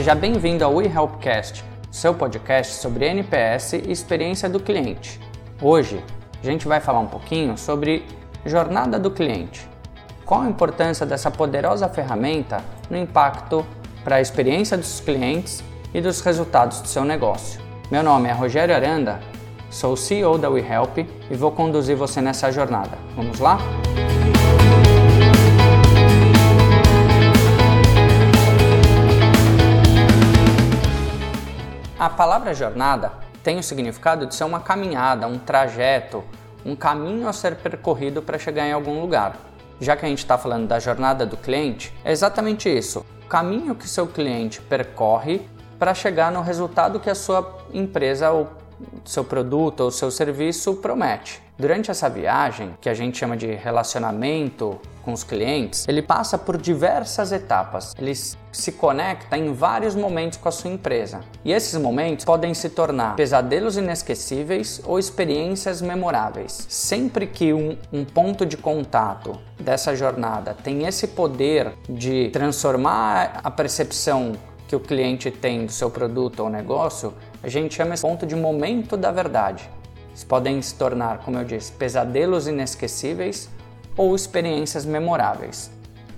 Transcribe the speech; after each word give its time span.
Seja 0.00 0.14
bem-vindo 0.14 0.64
ao 0.64 0.76
WeHelpcast, 0.76 1.62
seu 1.90 2.14
podcast 2.14 2.72
sobre 2.76 3.04
NPS 3.04 3.74
e 3.74 3.92
experiência 3.92 4.48
do 4.48 4.58
cliente. 4.58 5.20
Hoje, 5.60 6.02
a 6.42 6.46
gente 6.46 6.66
vai 6.66 6.80
falar 6.80 7.00
um 7.00 7.06
pouquinho 7.06 7.58
sobre 7.58 8.06
jornada 8.46 8.98
do 8.98 9.10
cliente. 9.10 9.68
Qual 10.24 10.40
a 10.40 10.48
importância 10.48 11.04
dessa 11.04 11.30
poderosa 11.30 11.86
ferramenta 11.86 12.64
no 12.88 12.96
impacto 12.96 13.62
para 14.02 14.16
a 14.16 14.20
experiência 14.22 14.74
dos 14.74 15.00
clientes 15.00 15.62
e 15.92 16.00
dos 16.00 16.22
resultados 16.22 16.80
do 16.80 16.88
seu 16.88 17.04
negócio? 17.04 17.60
Meu 17.90 18.02
nome 18.02 18.30
é 18.30 18.32
Rogério 18.32 18.74
Aranda, 18.74 19.20
sou 19.68 19.98
CEO 19.98 20.38
da 20.38 20.48
WeHelp 20.48 20.96
e 21.30 21.34
vou 21.34 21.52
conduzir 21.52 21.94
você 21.94 22.22
nessa 22.22 22.50
jornada. 22.50 22.96
Vamos 23.14 23.38
lá? 23.38 23.58
A 32.00 32.08
palavra 32.08 32.54
jornada 32.54 33.12
tem 33.42 33.58
o 33.58 33.62
significado 33.62 34.24
de 34.24 34.34
ser 34.34 34.44
uma 34.44 34.58
caminhada, 34.58 35.26
um 35.26 35.38
trajeto, 35.38 36.24
um 36.64 36.74
caminho 36.74 37.28
a 37.28 37.32
ser 37.34 37.56
percorrido 37.56 38.22
para 38.22 38.38
chegar 38.38 38.66
em 38.66 38.72
algum 38.72 39.02
lugar. 39.02 39.36
Já 39.78 39.94
que 39.94 40.06
a 40.06 40.08
gente 40.08 40.20
está 40.20 40.38
falando 40.38 40.66
da 40.66 40.78
jornada 40.78 41.26
do 41.26 41.36
cliente, 41.36 41.94
é 42.02 42.10
exatamente 42.10 42.74
isso: 42.74 43.04
o 43.22 43.28
caminho 43.28 43.74
que 43.74 43.86
seu 43.86 44.06
cliente 44.06 44.62
percorre 44.62 45.42
para 45.78 45.92
chegar 45.92 46.32
no 46.32 46.40
resultado 46.40 46.98
que 46.98 47.10
a 47.10 47.14
sua 47.14 47.58
empresa 47.70 48.30
ou 48.30 48.48
seu 49.04 49.24
produto 49.24 49.80
ou 49.80 49.90
seu 49.90 50.10
serviço 50.10 50.74
promete. 50.74 51.42
Durante 51.58 51.90
essa 51.90 52.08
viagem, 52.08 52.74
que 52.80 52.88
a 52.88 52.94
gente 52.94 53.18
chama 53.18 53.36
de 53.36 53.46
relacionamento 53.54 54.80
com 55.02 55.12
os 55.12 55.22
clientes, 55.22 55.86
ele 55.86 56.00
passa 56.00 56.38
por 56.38 56.56
diversas 56.56 57.32
etapas. 57.32 57.94
Ele 57.98 58.14
se 58.14 58.72
conecta 58.72 59.36
em 59.36 59.52
vários 59.52 59.94
momentos 59.94 60.38
com 60.38 60.48
a 60.48 60.52
sua 60.52 60.70
empresa. 60.70 61.20
E 61.44 61.52
esses 61.52 61.78
momentos 61.78 62.24
podem 62.24 62.54
se 62.54 62.70
tornar 62.70 63.14
pesadelos 63.14 63.76
inesquecíveis 63.76 64.80
ou 64.86 64.98
experiências 64.98 65.82
memoráveis. 65.82 66.66
Sempre 66.68 67.26
que 67.26 67.52
um, 67.52 67.76
um 67.92 68.06
ponto 68.06 68.46
de 68.46 68.56
contato 68.56 69.38
dessa 69.58 69.94
jornada 69.94 70.54
tem 70.54 70.86
esse 70.86 71.08
poder 71.08 71.74
de 71.88 72.30
transformar 72.30 73.40
a 73.44 73.50
percepção 73.50 74.32
que 74.66 74.76
o 74.76 74.80
cliente 74.80 75.32
tem 75.32 75.66
do 75.66 75.72
seu 75.72 75.90
produto 75.90 76.40
ou 76.40 76.48
negócio, 76.48 77.12
a 77.42 77.48
gente 77.48 77.74
chama 77.74 77.94
esse 77.94 78.02
ponto 78.02 78.26
de 78.26 78.36
momento 78.36 78.96
da 78.96 79.10
verdade. 79.10 79.68
Eles 80.08 80.24
podem 80.24 80.60
se 80.60 80.74
tornar, 80.74 81.18
como 81.18 81.38
eu 81.38 81.44
disse, 81.44 81.72
pesadelos 81.72 82.46
inesquecíveis 82.46 83.48
ou 83.96 84.14
experiências 84.14 84.84
memoráveis. 84.84 85.70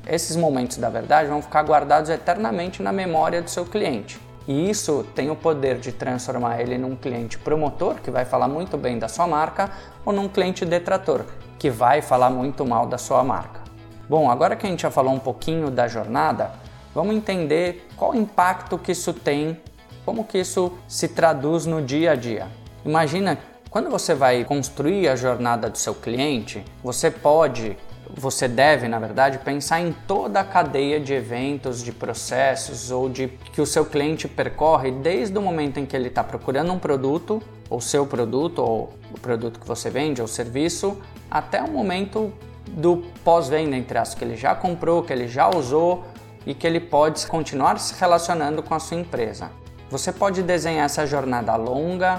Esses 0.06 0.34
momentos 0.34 0.78
da 0.78 0.88
verdade 0.88 1.28
vão 1.28 1.40
ficar 1.40 1.62
guardados 1.62 2.10
eternamente 2.10 2.82
na 2.82 2.92
memória 2.92 3.40
do 3.40 3.48
seu 3.48 3.64
cliente. 3.64 4.20
E 4.48 4.68
isso 4.68 5.06
tem 5.14 5.30
o 5.30 5.36
poder 5.36 5.78
de 5.78 5.92
transformar 5.92 6.60
ele 6.60 6.76
num 6.76 6.96
cliente 6.96 7.38
promotor, 7.38 8.00
que 8.00 8.10
vai 8.10 8.24
falar 8.24 8.48
muito 8.48 8.76
bem 8.76 8.98
da 8.98 9.06
sua 9.06 9.28
marca, 9.28 9.70
ou 10.04 10.12
num 10.12 10.28
cliente 10.28 10.64
detrator, 10.64 11.24
que 11.58 11.70
vai 11.70 12.02
falar 12.02 12.30
muito 12.30 12.66
mal 12.66 12.86
da 12.86 12.98
sua 12.98 13.22
marca. 13.22 13.60
Bom, 14.08 14.28
agora 14.28 14.56
que 14.56 14.66
a 14.66 14.68
gente 14.68 14.82
já 14.82 14.90
falou 14.90 15.14
um 15.14 15.20
pouquinho 15.20 15.70
da 15.70 15.86
jornada, 15.86 16.50
vamos 16.92 17.14
entender 17.14 17.86
qual 17.96 18.16
impacto 18.16 18.76
que 18.76 18.90
isso 18.90 19.12
tem 19.12 19.60
como 20.04 20.24
que 20.24 20.38
isso 20.38 20.72
se 20.88 21.08
traduz 21.08 21.66
no 21.66 21.80
dia 21.80 22.12
a 22.12 22.14
dia? 22.14 22.48
Imagina 22.84 23.38
quando 23.70 23.88
você 23.88 24.14
vai 24.14 24.44
construir 24.44 25.08
a 25.08 25.16
jornada 25.16 25.70
do 25.70 25.78
seu 25.78 25.94
cliente, 25.94 26.62
você 26.84 27.10
pode, 27.10 27.74
você 28.14 28.46
deve, 28.46 28.86
na 28.86 28.98
verdade, 28.98 29.38
pensar 29.38 29.80
em 29.80 29.92
toda 30.06 30.40
a 30.40 30.44
cadeia 30.44 31.00
de 31.00 31.14
eventos, 31.14 31.82
de 31.82 31.90
processos 31.90 32.90
ou 32.90 33.08
de 33.08 33.28
que 33.28 33.62
o 33.62 33.66
seu 33.66 33.86
cliente 33.86 34.28
percorre 34.28 34.90
desde 34.90 35.38
o 35.38 35.40
momento 35.40 35.80
em 35.80 35.86
que 35.86 35.96
ele 35.96 36.08
está 36.08 36.22
procurando 36.22 36.70
um 36.70 36.78
produto, 36.78 37.42
ou 37.70 37.80
seu 37.80 38.06
produto, 38.06 38.58
ou 38.58 38.92
o 39.10 39.18
produto 39.18 39.58
que 39.58 39.66
você 39.66 39.88
vende, 39.88 40.20
ou 40.20 40.28
serviço, 40.28 40.98
até 41.30 41.62
o 41.62 41.70
momento 41.70 42.30
do 42.68 42.98
pós-venda, 43.24 43.74
entre 43.74 43.96
as 43.96 44.14
que 44.14 44.22
ele 44.22 44.36
já 44.36 44.54
comprou, 44.54 45.02
que 45.02 45.12
ele 45.14 45.28
já 45.28 45.48
usou 45.48 46.04
e 46.44 46.52
que 46.52 46.66
ele 46.66 46.80
pode 46.80 47.26
continuar 47.26 47.78
se 47.78 47.98
relacionando 47.98 48.62
com 48.62 48.74
a 48.74 48.78
sua 48.78 48.98
empresa. 48.98 49.61
Você 49.92 50.10
pode 50.10 50.42
desenhar 50.42 50.86
essa 50.86 51.06
jornada 51.06 51.54
longa, 51.54 52.18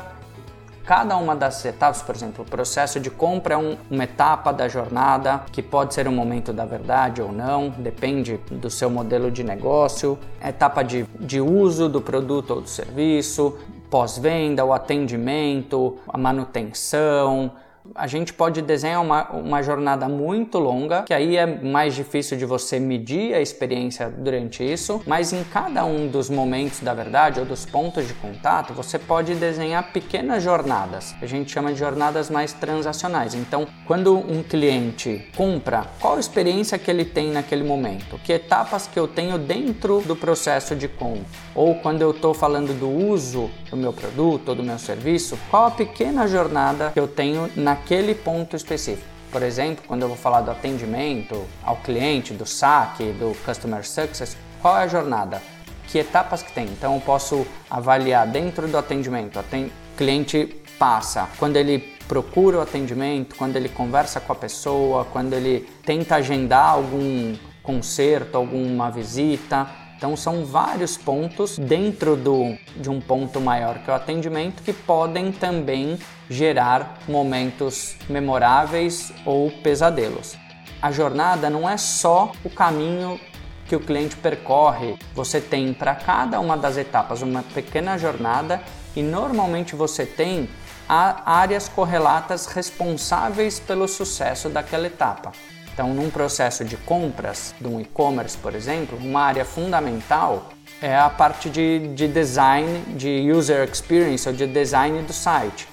cada 0.85 1.17
uma 1.17 1.35
das 1.35 1.65
etapas, 1.65 2.03
por 2.03 2.13
exemplo, 2.13 2.45
o 2.45 2.47
processo 2.47 2.99
de 2.99 3.09
compra 3.09 3.55
é 3.55 3.57
um, 3.57 3.75
uma 3.89 4.03
etapa 4.03 4.53
da 4.53 4.67
jornada 4.67 5.41
que 5.51 5.63
pode 5.63 5.95
ser 5.95 6.07
um 6.07 6.11
momento 6.11 6.53
da 6.53 6.65
verdade 6.65 7.19
ou 7.19 7.31
não, 7.31 7.69
depende 7.71 8.39
do 8.51 8.69
seu 8.69 8.91
modelo 8.91 9.31
de 9.31 9.43
negócio, 9.43 10.19
etapa 10.45 10.83
de, 10.83 11.07
de 11.19 11.41
uso 11.41 11.89
do 11.89 11.99
produto 11.99 12.51
ou 12.51 12.61
do 12.61 12.69
serviço, 12.69 13.57
pós-venda, 13.89 14.63
o 14.63 14.71
atendimento, 14.71 15.97
a 16.07 16.15
manutenção, 16.15 17.53
a 17.95 18.07
gente 18.07 18.33
pode 18.33 18.61
desenhar 18.61 19.01
uma, 19.01 19.29
uma 19.31 19.61
jornada 19.61 20.07
muito 20.07 20.57
longa, 20.57 21.03
que 21.03 21.13
aí 21.13 21.37
é 21.37 21.45
mais 21.45 21.93
difícil 21.93 22.37
de 22.37 22.45
você 22.45 22.79
medir 22.79 23.33
a 23.33 23.41
experiência 23.41 24.09
durante 24.09 24.63
isso, 24.63 25.01
mas 25.05 25.33
em 25.33 25.43
cada 25.43 25.83
um 25.85 26.07
dos 26.07 26.29
momentos 26.29 26.79
da 26.79 26.93
verdade 26.93 27.39
ou 27.39 27.45
dos 27.45 27.65
pontos 27.65 28.07
de 28.07 28.13
contato, 28.13 28.73
você 28.73 28.97
pode 28.97 29.35
desenhar 29.35 29.91
pequenas 29.91 30.43
jornadas. 30.43 31.13
A 31.21 31.25
gente 31.25 31.51
chama 31.51 31.73
de 31.73 31.79
jornadas 31.79 32.29
mais 32.29 32.53
transacionais. 32.53 33.33
Então, 33.33 33.67
quando 33.85 34.15
um 34.15 34.41
cliente 34.43 35.27
compra, 35.35 35.85
qual 35.99 36.19
experiência 36.19 36.77
que 36.77 36.89
ele 36.89 37.05
tem 37.05 37.31
naquele 37.31 37.63
momento? 37.63 38.19
Que 38.23 38.33
etapas 38.33 38.87
que 38.87 38.99
eu 38.99 39.07
tenho 39.07 39.37
dentro 39.37 40.01
do 40.01 40.15
processo 40.15 40.75
de 40.75 40.87
compra? 40.87 41.23
Ou 41.55 41.75
quando 41.75 42.01
eu 42.01 42.11
estou 42.11 42.33
falando 42.33 42.73
do 42.73 42.89
uso 42.89 43.49
do 43.69 43.77
meu 43.77 43.93
produto 43.93 44.49
ou 44.49 44.55
do 44.55 44.63
meu 44.63 44.79
serviço, 44.79 45.37
qual 45.49 45.65
a 45.65 45.71
pequena 45.71 46.27
jornada 46.27 46.91
que 46.91 46.99
eu 46.99 47.07
tenho 47.07 47.49
na 47.55 47.72
naquele 47.73 48.13
ponto 48.13 48.55
específico. 48.55 49.07
Por 49.31 49.41
exemplo, 49.41 49.83
quando 49.87 50.03
eu 50.03 50.07
vou 50.07 50.15
falar 50.15 50.41
do 50.41 50.51
atendimento 50.51 51.43
ao 51.63 51.77
cliente, 51.77 52.33
do 52.33 52.45
saque, 52.45 53.05
do 53.13 53.35
customer 53.43 53.83
success, 53.83 54.37
qual 54.61 54.77
é 54.77 54.83
a 54.83 54.87
jornada? 54.87 55.41
Que 55.87 55.97
etapas 55.97 56.43
que 56.43 56.51
tem? 56.51 56.65
Então 56.65 56.93
eu 56.93 57.01
posso 57.01 57.47
avaliar 57.69 58.27
dentro 58.27 58.67
do 58.67 58.77
atendimento. 58.77 59.39
O 59.39 59.97
cliente 59.97 60.55
passa 60.77 61.27
quando 61.39 61.57
ele 61.57 61.79
procura 62.07 62.59
o 62.59 62.61
atendimento, 62.61 63.35
quando 63.35 63.55
ele 63.55 63.69
conversa 63.69 64.19
com 64.19 64.31
a 64.31 64.35
pessoa, 64.35 65.05
quando 65.05 65.33
ele 65.33 65.67
tenta 65.83 66.15
agendar 66.15 66.69
algum 66.69 67.35
conserto, 67.63 68.35
alguma 68.35 68.91
visita, 68.91 69.67
então 70.03 70.17
são 70.17 70.45
vários 70.45 70.97
pontos 70.97 71.57
dentro 71.57 72.17
do, 72.17 72.57
de 72.75 72.89
um 72.89 72.99
ponto 72.99 73.39
maior 73.39 73.79
que 73.79 73.89
é 73.89 73.93
o 73.93 73.95
atendimento 73.95 74.61
que 74.61 74.73
podem 74.73 75.31
também 75.31 75.97
gerar 76.29 76.99
momentos 77.07 77.95
memoráveis 78.09 79.13
ou 79.25 79.49
pesadelos. 79.49 80.35
A 80.81 80.91
jornada 80.91 81.49
não 81.49 81.69
é 81.69 81.77
só 81.77 82.33
o 82.43 82.49
caminho 82.49 83.17
que 83.65 83.77
o 83.77 83.79
cliente 83.79 84.17
percorre, 84.17 84.97
você 85.15 85.39
tem 85.39 85.73
para 85.73 85.95
cada 85.95 86.37
uma 86.41 86.57
das 86.57 86.75
etapas 86.75 87.21
uma 87.21 87.41
pequena 87.41 87.97
jornada 87.97 88.61
e 88.93 89.01
normalmente 89.01 89.73
você 89.73 90.05
tem 90.05 90.49
áreas 90.85 91.69
correlatas 91.69 92.47
responsáveis 92.47 93.57
pelo 93.57 93.87
sucesso 93.87 94.49
daquela 94.49 94.85
etapa. 94.85 95.31
Então, 95.73 95.91
num 95.91 96.09
processo 96.09 96.63
de 96.63 96.77
compras 96.77 97.55
de 97.59 97.67
um 97.67 97.81
e-commerce, 97.81 98.37
por 98.37 98.53
exemplo, 98.53 98.95
uma 98.99 99.21
área 99.21 99.43
fundamental 99.43 100.49
é 100.79 100.95
a 100.95 101.09
parte 101.09 101.49
de, 101.49 101.87
de 101.95 102.07
design, 102.07 102.81
de 102.95 103.31
user 103.31 103.67
experience 103.67 104.29
ou 104.29 104.35
de 104.35 104.45
design 104.45 105.01
do 105.01 105.11
site. 105.11 105.67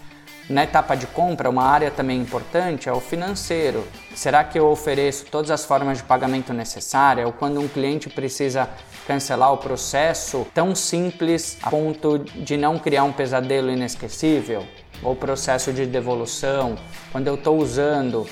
Na 0.49 0.65
etapa 0.65 0.97
de 0.97 1.07
compra, 1.07 1.51
uma 1.51 1.65
área 1.65 1.91
também 1.91 2.19
importante 2.19 2.89
é 2.89 2.93
o 2.93 2.99
financeiro. 2.99 3.87
Será 4.17 4.43
que 4.43 4.59
eu 4.59 4.69
ofereço 4.69 5.27
todas 5.27 5.51
as 5.51 5.65
formas 5.65 5.99
de 5.99 6.05
pagamento 6.05 6.53
necessárias? 6.53 7.27
Ou 7.27 7.33
quando 7.33 7.61
um 7.61 7.69
cliente 7.69 8.09
precisa 8.09 8.69
cancelar 9.07 9.53
o 9.53 9.59
processo 9.59 10.47
tão 10.55 10.75
simples 10.75 11.59
a 11.63 11.71
ponto 11.71 12.19
de 12.19 12.57
não 12.57 12.79
criar 12.79 13.05
um 13.05 13.13
pesadelo 13.13 13.71
inesquecível? 13.71 14.67
Ou 15.03 15.15
processo 15.15 15.73
de 15.73 15.87
devolução, 15.87 16.77
quando 17.13 17.29
eu 17.29 17.37
estou 17.37 17.57
usando 17.59 18.27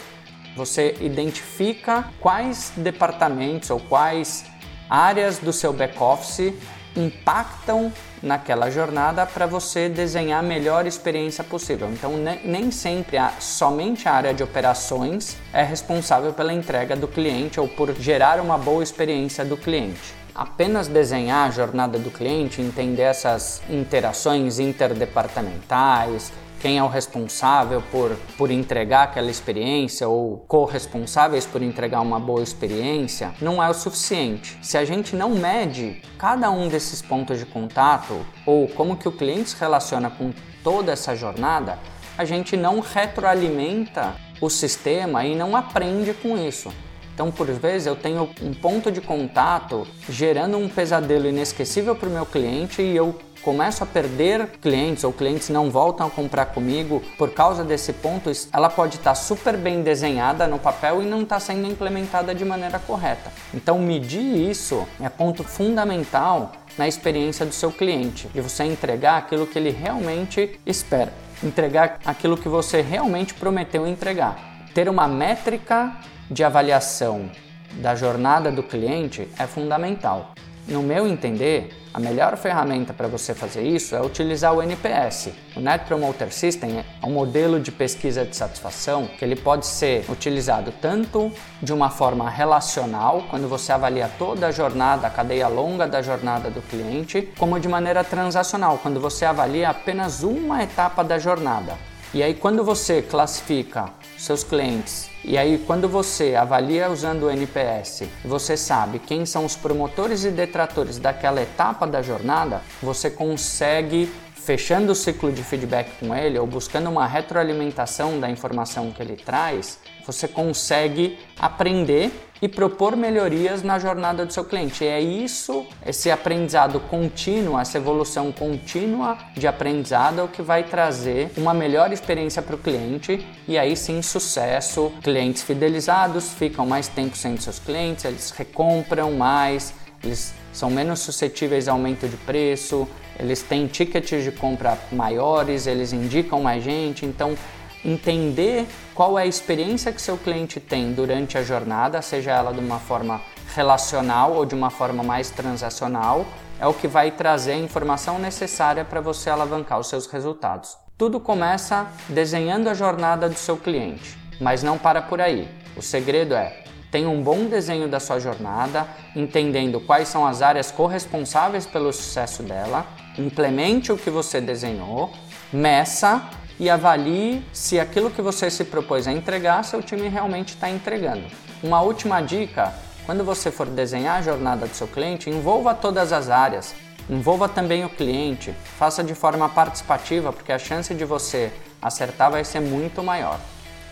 você 0.58 0.96
identifica 1.00 2.10
quais 2.20 2.72
departamentos 2.76 3.70
ou 3.70 3.78
quais 3.78 4.44
áreas 4.90 5.38
do 5.38 5.52
seu 5.52 5.72
back-office 5.72 6.52
impactam 6.96 7.92
naquela 8.20 8.68
jornada 8.68 9.24
para 9.24 9.46
você 9.46 9.88
desenhar 9.88 10.40
a 10.40 10.42
melhor 10.42 10.84
experiência 10.84 11.44
possível. 11.44 11.88
Então, 11.92 12.14
nem 12.44 12.72
sempre 12.72 13.16
a, 13.16 13.34
somente 13.38 14.08
a 14.08 14.14
área 14.14 14.34
de 14.34 14.42
operações 14.42 15.36
é 15.52 15.62
responsável 15.62 16.32
pela 16.32 16.52
entrega 16.52 16.96
do 16.96 17.06
cliente 17.06 17.60
ou 17.60 17.68
por 17.68 17.94
gerar 17.94 18.40
uma 18.40 18.58
boa 18.58 18.82
experiência 18.82 19.44
do 19.44 19.56
cliente. 19.56 20.12
Apenas 20.34 20.88
desenhar 20.88 21.48
a 21.48 21.52
jornada 21.52 22.00
do 22.00 22.10
cliente, 22.10 22.60
entender 22.60 23.02
essas 23.02 23.62
interações 23.70 24.58
interdepartamentais, 24.58 26.32
quem 26.60 26.78
é 26.78 26.82
o 26.82 26.88
responsável 26.88 27.82
por, 27.90 28.16
por 28.36 28.50
entregar 28.50 29.04
aquela 29.04 29.30
experiência 29.30 30.08
ou 30.08 30.38
corresponsáveis 30.48 31.46
por 31.46 31.62
entregar 31.62 32.00
uma 32.00 32.18
boa 32.18 32.42
experiência, 32.42 33.32
não 33.40 33.62
é 33.62 33.68
o 33.68 33.74
suficiente. 33.74 34.58
Se 34.62 34.76
a 34.76 34.84
gente 34.84 35.14
não 35.14 35.30
mede 35.30 36.02
cada 36.18 36.50
um 36.50 36.68
desses 36.68 37.00
pontos 37.00 37.38
de 37.38 37.46
contato 37.46 38.24
ou 38.44 38.66
como 38.68 38.96
que 38.96 39.08
o 39.08 39.12
cliente 39.12 39.50
se 39.50 39.56
relaciona 39.60 40.10
com 40.10 40.32
toda 40.64 40.92
essa 40.92 41.14
jornada, 41.14 41.78
a 42.16 42.24
gente 42.24 42.56
não 42.56 42.80
retroalimenta 42.80 44.16
o 44.40 44.50
sistema 44.50 45.24
e 45.24 45.36
não 45.36 45.54
aprende 45.54 46.12
com 46.12 46.36
isso. 46.36 46.72
Então, 47.14 47.32
por 47.32 47.48
vezes, 47.48 47.88
eu 47.88 47.96
tenho 47.96 48.30
um 48.40 48.54
ponto 48.54 48.92
de 48.92 49.00
contato 49.00 49.84
gerando 50.08 50.56
um 50.56 50.68
pesadelo 50.68 51.28
inesquecível 51.28 51.96
para 51.96 52.08
o 52.08 52.12
meu 52.12 52.24
cliente 52.24 52.80
e 52.80 52.94
eu 52.94 53.12
começo 53.42 53.82
a 53.82 53.86
perder 53.86 54.46
clientes 54.60 55.04
ou 55.04 55.12
clientes 55.12 55.48
não 55.48 55.70
voltam 55.70 56.06
a 56.06 56.10
comprar 56.10 56.46
comigo 56.46 57.02
por 57.16 57.30
causa 57.30 57.64
desse 57.64 57.92
ponto, 57.92 58.30
ela 58.52 58.68
pode 58.68 58.96
estar 58.96 59.14
super 59.14 59.56
bem 59.56 59.82
desenhada 59.82 60.46
no 60.46 60.58
papel 60.58 61.02
e 61.02 61.06
não 61.06 61.22
está 61.22 61.38
sendo 61.40 61.66
implementada 61.66 62.34
de 62.34 62.44
maneira 62.44 62.78
correta. 62.78 63.32
Então, 63.54 63.78
medir 63.78 64.50
isso 64.50 64.86
é 65.00 65.08
ponto 65.08 65.44
fundamental 65.44 66.52
na 66.76 66.86
experiência 66.86 67.44
do 67.44 67.52
seu 67.52 67.72
cliente 67.72 68.28
e 68.34 68.40
você 68.40 68.64
entregar 68.64 69.16
aquilo 69.16 69.46
que 69.46 69.58
ele 69.58 69.70
realmente 69.70 70.58
espera, 70.64 71.12
entregar 71.42 71.98
aquilo 72.04 72.36
que 72.36 72.48
você 72.48 72.80
realmente 72.80 73.34
prometeu 73.34 73.86
entregar. 73.86 74.66
Ter 74.74 74.88
uma 74.88 75.08
métrica 75.08 75.96
de 76.30 76.44
avaliação 76.44 77.30
da 77.74 77.94
jornada 77.94 78.50
do 78.50 78.62
cliente 78.62 79.28
é 79.38 79.46
fundamental. 79.46 80.34
No 80.66 80.82
meu 80.82 81.06
entender, 81.06 81.70
a 81.98 82.00
melhor 82.00 82.36
ferramenta 82.36 82.94
para 82.94 83.08
você 83.08 83.34
fazer 83.34 83.66
isso 83.66 83.96
é 83.96 84.00
utilizar 84.00 84.54
o 84.54 84.62
NPS. 84.62 85.30
O 85.56 85.60
Net 85.60 85.84
Promoter 85.84 86.32
System 86.32 86.78
é 86.78 86.84
um 87.04 87.10
modelo 87.10 87.58
de 87.58 87.72
pesquisa 87.72 88.24
de 88.24 88.36
satisfação 88.36 89.08
que 89.18 89.24
ele 89.24 89.34
pode 89.34 89.66
ser 89.66 90.08
utilizado 90.08 90.72
tanto 90.80 91.32
de 91.60 91.72
uma 91.72 91.90
forma 91.90 92.30
relacional, 92.30 93.24
quando 93.28 93.48
você 93.48 93.72
avalia 93.72 94.08
toda 94.16 94.46
a 94.46 94.52
jornada, 94.52 95.08
a 95.08 95.10
cadeia 95.10 95.48
longa 95.48 95.88
da 95.88 96.00
jornada 96.00 96.48
do 96.48 96.62
cliente, 96.62 97.28
como 97.36 97.58
de 97.58 97.68
maneira 97.68 98.04
transacional, 98.04 98.78
quando 98.80 99.00
você 99.00 99.24
avalia 99.24 99.68
apenas 99.68 100.22
uma 100.22 100.62
etapa 100.62 101.02
da 101.02 101.18
jornada. 101.18 101.87
E 102.14 102.22
aí 102.22 102.32
quando 102.32 102.64
você 102.64 103.02
classifica 103.02 103.90
seus 104.16 104.42
clientes 104.42 105.10
e 105.22 105.36
aí 105.36 105.58
quando 105.66 105.86
você 105.86 106.34
avalia 106.34 106.90
usando 106.90 107.24
o 107.24 107.30
NPS, 107.30 108.04
você 108.24 108.56
sabe 108.56 108.98
quem 108.98 109.26
são 109.26 109.44
os 109.44 109.54
promotores 109.54 110.24
e 110.24 110.30
detratores 110.30 110.98
daquela 110.98 111.42
etapa 111.42 111.86
da 111.86 112.00
jornada, 112.00 112.62
você 112.82 113.10
consegue 113.10 114.10
fechando 114.48 114.92
o 114.92 114.94
ciclo 114.94 115.30
de 115.30 115.42
feedback 115.42 115.90
com 116.00 116.14
ele 116.14 116.38
ou 116.38 116.46
buscando 116.46 116.88
uma 116.88 117.06
retroalimentação 117.06 118.18
da 118.18 118.30
informação 118.30 118.90
que 118.90 119.02
ele 119.02 119.14
traz, 119.14 119.78
você 120.06 120.26
consegue 120.26 121.18
aprender 121.38 122.10
e 122.40 122.48
propor 122.48 122.96
melhorias 122.96 123.62
na 123.62 123.78
jornada 123.78 124.24
do 124.24 124.32
seu 124.32 124.42
cliente. 124.42 124.84
E 124.84 124.86
é 124.86 124.98
isso, 125.02 125.66
esse 125.84 126.10
aprendizado 126.10 126.80
contínuo, 126.80 127.58
essa 127.58 127.76
evolução 127.76 128.32
contínua 128.32 129.18
de 129.34 129.46
aprendizado 129.46 130.20
é 130.20 130.22
o 130.22 130.28
que 130.28 130.40
vai 130.40 130.62
trazer 130.62 131.30
uma 131.36 131.52
melhor 131.52 131.92
experiência 131.92 132.40
para 132.40 132.54
o 132.54 132.58
cliente 132.58 133.26
e 133.46 133.58
aí 133.58 133.76
sim 133.76 134.00
sucesso. 134.00 134.90
Clientes 135.02 135.42
fidelizados 135.42 136.32
ficam 136.32 136.64
mais 136.64 136.88
tempo 136.88 137.14
sendo 137.18 137.42
seus 137.42 137.58
clientes, 137.58 138.06
eles 138.06 138.30
recompram 138.30 139.12
mais, 139.12 139.74
eles 140.02 140.34
são 140.52 140.70
menos 140.70 141.00
suscetíveis 141.00 141.68
a 141.68 141.72
aumento 141.72 142.08
de 142.08 142.16
preço, 142.16 142.88
eles 143.18 143.42
têm 143.42 143.66
tickets 143.66 144.22
de 144.22 144.30
compra 144.30 144.78
maiores, 144.92 145.66
eles 145.66 145.92
indicam 145.92 146.42
mais 146.42 146.62
gente, 146.62 147.04
então 147.04 147.36
entender 147.84 148.66
qual 148.94 149.18
é 149.18 149.22
a 149.22 149.26
experiência 149.26 149.92
que 149.92 150.00
seu 150.00 150.16
cliente 150.16 150.60
tem 150.60 150.92
durante 150.92 151.38
a 151.38 151.42
jornada, 151.42 152.02
seja 152.02 152.32
ela 152.32 152.52
de 152.52 152.60
uma 152.60 152.78
forma 152.78 153.20
relacional 153.54 154.32
ou 154.34 154.44
de 154.44 154.54
uma 154.54 154.70
forma 154.70 155.02
mais 155.02 155.30
transacional, 155.30 156.26
é 156.60 156.66
o 156.66 156.74
que 156.74 156.88
vai 156.88 157.10
trazer 157.10 157.52
a 157.52 157.58
informação 157.58 158.18
necessária 158.18 158.84
para 158.84 159.00
você 159.00 159.30
alavancar 159.30 159.78
os 159.78 159.88
seus 159.88 160.06
resultados. 160.06 160.76
Tudo 160.96 161.20
começa 161.20 161.86
desenhando 162.08 162.68
a 162.68 162.74
jornada 162.74 163.28
do 163.28 163.36
seu 163.36 163.56
cliente, 163.56 164.18
mas 164.40 164.62
não 164.62 164.76
para 164.76 165.00
por 165.00 165.20
aí. 165.20 165.48
O 165.76 165.82
segredo 165.82 166.34
é 166.34 166.64
tenha 166.90 167.08
um 167.08 167.22
bom 167.22 167.44
desenho 167.46 167.88
da 167.88 168.00
sua 168.00 168.18
jornada, 168.18 168.86
entendendo 169.14 169.80
quais 169.80 170.08
são 170.08 170.26
as 170.26 170.42
áreas 170.42 170.70
corresponsáveis 170.70 171.66
pelo 171.66 171.92
sucesso 171.92 172.42
dela, 172.42 172.86
implemente 173.18 173.92
o 173.92 173.98
que 173.98 174.10
você 174.10 174.40
desenhou, 174.40 175.12
meça 175.52 176.22
e 176.58 176.68
avalie 176.68 177.44
se 177.52 177.78
aquilo 177.78 178.10
que 178.10 178.22
você 178.22 178.50
se 178.50 178.64
propôs 178.64 179.06
a 179.06 179.12
entregar, 179.12 179.64
seu 179.64 179.82
time 179.82 180.08
realmente 180.08 180.50
está 180.50 180.68
entregando. 180.68 181.24
Uma 181.62 181.80
última 181.80 182.20
dica: 182.20 182.74
quando 183.06 183.24
você 183.24 183.50
for 183.50 183.66
desenhar 183.66 184.18
a 184.18 184.22
jornada 184.22 184.66
do 184.66 184.74
seu 184.74 184.88
cliente, 184.88 185.30
envolva 185.30 185.74
todas 185.74 186.12
as 186.12 186.28
áreas, 186.28 186.74
envolva 187.08 187.48
também 187.48 187.84
o 187.84 187.88
cliente, 187.88 188.54
faça 188.78 189.02
de 189.02 189.14
forma 189.14 189.48
participativa, 189.48 190.32
porque 190.32 190.52
a 190.52 190.58
chance 190.58 190.94
de 190.94 191.04
você 191.04 191.52
acertar 191.80 192.30
vai 192.30 192.44
ser 192.44 192.60
muito 192.60 193.02
maior. 193.02 193.38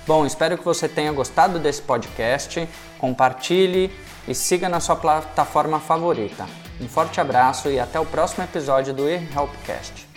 Bom, 0.06 0.24
espero 0.24 0.56
que 0.56 0.64
você 0.64 0.88
tenha 0.88 1.10
gostado 1.10 1.58
desse 1.58 1.82
podcast. 1.82 2.68
Compartilhe 2.96 3.90
e 4.28 4.34
siga 4.34 4.68
na 4.68 4.78
sua 4.78 4.94
plataforma 4.94 5.80
favorita. 5.80 6.46
Um 6.80 6.86
forte 6.86 7.20
abraço 7.20 7.68
e 7.68 7.80
até 7.80 7.98
o 7.98 8.06
próximo 8.06 8.44
episódio 8.44 8.94
do 8.94 9.08
eHelpcast. 9.08 10.15